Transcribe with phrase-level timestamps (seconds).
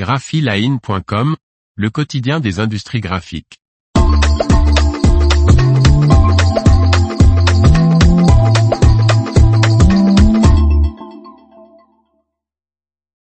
[0.00, 1.36] graphiline.com,
[1.76, 3.58] le quotidien des industries graphiques.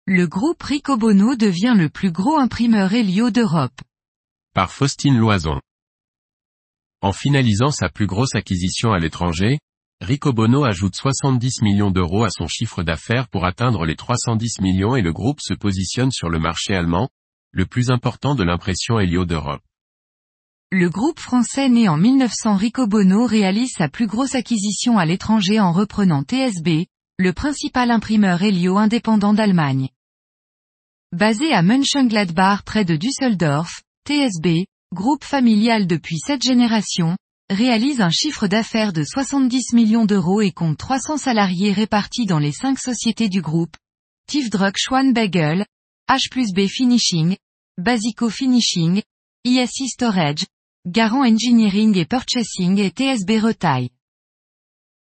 [0.07, 3.79] Le groupe Ricobono devient le plus gros imprimeur Helio d'Europe.
[4.55, 5.61] Par Faustine Loison.
[7.03, 9.59] En finalisant sa plus grosse acquisition à l'étranger,
[10.01, 15.03] Ricobono ajoute 70 millions d'euros à son chiffre d'affaires pour atteindre les 310 millions et
[15.03, 17.09] le groupe se positionne sur le marché allemand,
[17.53, 19.63] le plus important de l'impression Helio d'Europe.
[20.73, 25.73] Le groupe français né en 1900 Ricobono réalise sa plus grosse acquisition à l'étranger en
[25.73, 26.87] reprenant TSB,
[27.17, 29.89] le principal imprimeur Helio indépendant d'Allemagne.
[31.13, 37.17] Basé à Mönchengladbach près de Düsseldorf, TSB, groupe familial depuis sept générations,
[37.51, 42.53] réalise un chiffre d'affaires de 70 millions d'euros et compte 300 salariés répartis dans les
[42.53, 43.77] cinq sociétés du groupe,
[44.27, 45.67] Tiefdruck Schwanbegel,
[46.09, 47.37] H plus B Finishing,
[47.79, 49.03] Basico Finishing,
[49.45, 50.47] ISI Storage,
[50.87, 53.91] Garant Engineering et Purchasing et TSB Retail.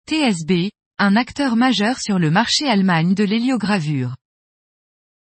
[0.08, 4.16] TSB, un acteur majeur sur le marché Allemagne de l'héliogravure.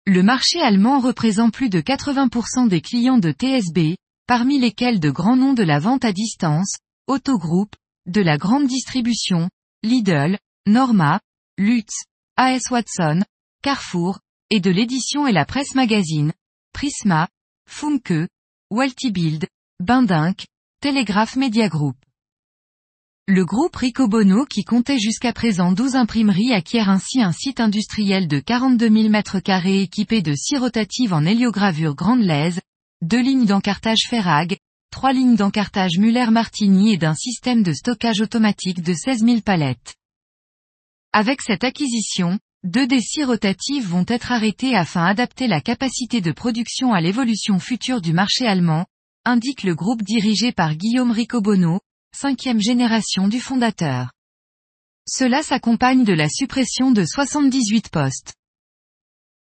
[0.08, 5.36] Le marché allemand représente plus de 80% des clients de TSB, parmi lesquels de grands
[5.36, 9.50] noms de la vente à distance, Autogroup, de la grande distribution,
[9.84, 11.20] Lidl, Norma,
[11.58, 12.04] Lutz,
[12.38, 13.24] AS Watson,
[13.62, 16.34] Carrefour, et de l'édition et la presse magazine,
[16.74, 17.28] Prisma,
[17.70, 18.28] Funke,
[18.70, 19.48] Waltibild,
[19.82, 20.46] Bindink,
[20.82, 21.96] Telegraph Media Group.
[23.28, 28.40] Le groupe Ricobono qui comptait jusqu'à présent 12 imprimeries acquiert ainsi un site industriel de
[28.40, 32.60] 42 000 m2 équipé de 6 rotatives en héliogravure grande lèse,
[33.02, 34.58] deux lignes d'encartage Ferrag,
[34.92, 39.96] trois lignes d'encartage Muller-Martini et d'un système de stockage automatique de 16 000 palettes.
[41.14, 46.32] Avec cette acquisition, deux des six rotatives vont être arrêtées afin d'adapter la capacité de
[46.32, 48.86] production à l'évolution future du marché allemand,
[49.26, 51.80] indique le groupe dirigé par Guillaume Ricobono,
[52.16, 54.12] cinquième génération du fondateur.
[55.08, 58.36] Cela s'accompagne de la suppression de 78 postes.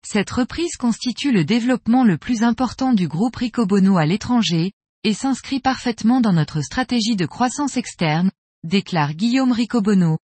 [0.06, 5.60] Cette reprise constitue le développement le plus important du groupe Ricobono à l'étranger, et s'inscrit
[5.60, 8.32] parfaitement dans notre stratégie de croissance externe,
[8.64, 10.18] déclare Guillaume Ricobono.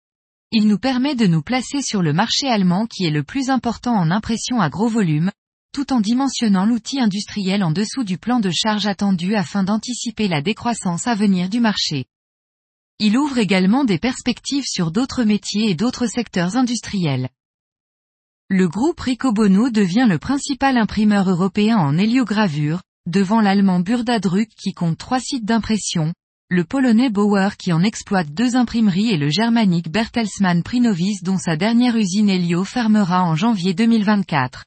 [0.51, 3.93] Il nous permet de nous placer sur le marché allemand qui est le plus important
[3.93, 5.31] en impression à gros volume,
[5.73, 10.41] tout en dimensionnant l'outil industriel en dessous du plan de charge attendu afin d'anticiper la
[10.41, 12.05] décroissance à venir du marché.
[12.97, 17.29] Il ouvre également des perspectives sur d'autres métiers et d'autres secteurs industriels.
[18.49, 24.97] Le groupe Ricobono devient le principal imprimeur européen en héliogravure, devant l'allemand Burdadruck qui compte
[24.97, 26.13] trois sites d'impression,
[26.49, 31.55] le polonais Bauer qui en exploite deux imprimeries et le germanique Bertelsmann Prinovis dont sa
[31.55, 34.65] dernière usine Helio fermera en janvier 2024.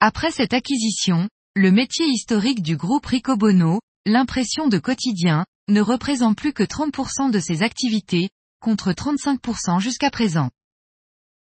[0.00, 6.52] Après cette acquisition, le métier historique du groupe Ricobono, l'impression de quotidien, ne représente plus
[6.52, 8.30] que 30% de ses activités,
[8.60, 10.50] contre 35% jusqu'à présent.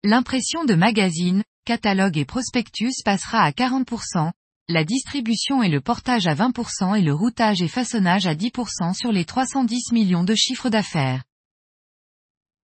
[0.04, 4.32] L'impression de magazines, catalogues et prospectus passera à 40%,
[4.68, 9.10] la distribution et le portage à 20% et le routage et façonnage à 10% sur
[9.10, 11.24] les 310 millions de chiffres d'affaires.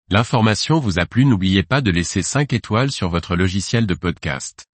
[0.09, 4.68] L'information vous a plu n'oubliez pas de laisser 5 étoiles sur votre logiciel de podcast.